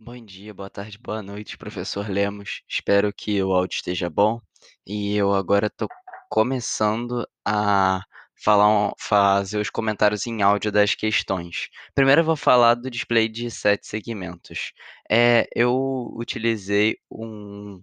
[0.00, 2.62] Bom dia, boa tarde, boa noite, professor Lemos.
[2.68, 4.40] Espero que o áudio esteja bom.
[4.86, 5.88] E eu agora estou
[6.30, 8.00] começando a
[8.42, 11.68] falar um- fazer os comentários em áudio das questões.
[11.94, 14.72] Primeiro eu vou falar do display de sete segmentos.
[15.10, 17.82] É, eu utilizei um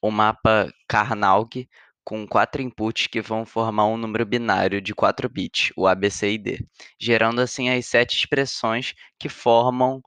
[0.00, 1.68] o mapa Karnaug
[2.04, 6.08] com quatro inputs que vão formar um número binário de 4 bits, o A, B,
[6.10, 6.58] C e D,
[7.00, 10.00] gerando assim as sete expressões que formam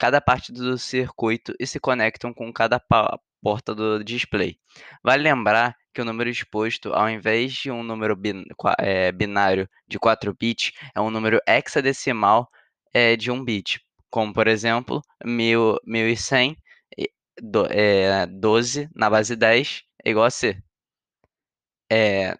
[0.00, 2.80] cada parte do circuito e se conectam com cada
[3.42, 4.58] porta do display.
[5.04, 8.44] Vale lembrar que o número exposto, ao invés de um número bin-
[8.78, 12.48] eh, binário de 4 bits, é um número hexadecimal
[12.94, 16.56] eh, de 1 bit, como por exemplo, 1000, 1100
[17.42, 20.56] do, é, 12 na base 10 é igual a C.
[21.92, 22.36] É,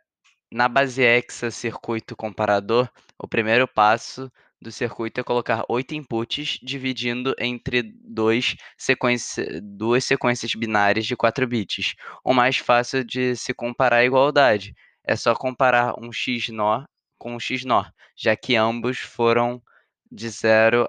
[0.52, 7.34] na base hexa circuito comparador, o primeiro passo do circuito é colocar 8 inputs, dividindo
[7.38, 11.94] entre dois sequência, duas sequências binárias de 4 bits.
[12.24, 14.74] O mais fácil de se comparar é a igualdade.
[15.04, 16.84] É só comparar um x-nor
[17.18, 19.62] com um x-nor, já que ambos foram
[20.10, 20.88] de 0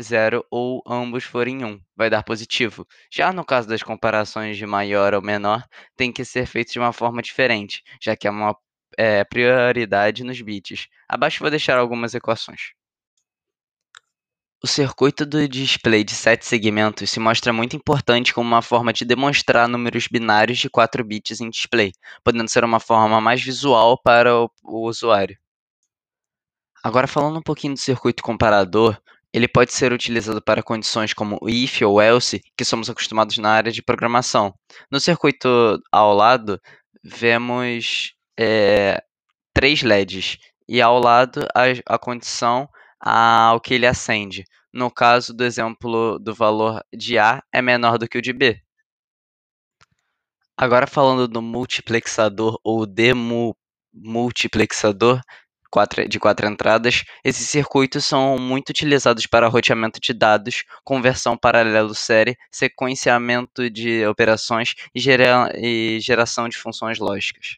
[0.00, 2.86] zero ou ambos forem um, vai dar positivo.
[3.12, 5.64] Já no caso das comparações de maior ou menor,
[5.96, 8.56] tem que ser feito de uma forma diferente, já que é uma
[8.98, 10.88] eh, prioridade nos bits.
[11.08, 12.72] Abaixo vou deixar algumas equações.
[14.62, 19.06] O circuito do display de sete segmentos se mostra muito importante como uma forma de
[19.06, 24.36] demonstrar números binários de 4 bits em display, podendo ser uma forma mais visual para
[24.36, 25.38] o, o usuário.
[26.84, 29.00] Agora falando um pouquinho do circuito comparador,
[29.32, 33.72] ele pode ser utilizado para condições como if ou else, que somos acostumados na área
[33.72, 34.52] de programação.
[34.90, 36.60] No circuito ao lado,
[37.02, 39.02] vemos eh,
[39.54, 40.36] três LEDs
[40.68, 42.68] e ao lado a, a condição
[43.00, 44.44] ao que ele acende.
[44.72, 48.60] No caso do exemplo do valor de A é menor do que o de B.
[50.56, 55.20] Agora falando do multiplexador ou demultiplexador,
[56.08, 63.70] de quatro entradas, esses circuitos são muito utilizados para roteamento de dados, conversão paralelo-série, sequenciamento
[63.70, 67.56] de operações e, gera, e geração de funções lógicas.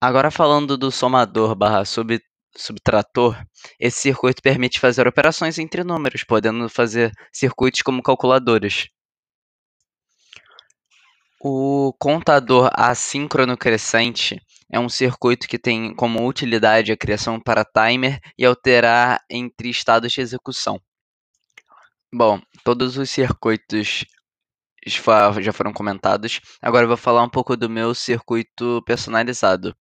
[0.00, 2.20] Agora falando do somador barra sub,
[2.56, 3.36] subtrator,
[3.78, 8.88] esse circuito permite fazer operações entre números, podendo fazer circuitos como calculadoras.
[11.40, 14.40] O contador assíncrono crescente
[14.72, 20.12] é um circuito que tem como utilidade a criação para timer e alterar entre estados
[20.12, 20.80] de execução.
[22.12, 24.04] Bom, todos os circuitos
[25.40, 26.40] já foram comentados.
[26.60, 29.76] Agora eu vou falar um pouco do meu circuito personalizado.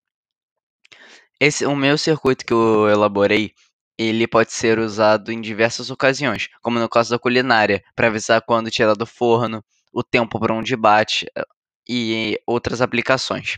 [1.39, 3.53] Esse, o meu circuito que eu elaborei,
[3.97, 8.71] ele pode ser usado em diversas ocasiões, como no caso da culinária, para avisar quando
[8.71, 11.25] tirar do forno, o tempo para um debate
[11.87, 13.57] e outras aplicações.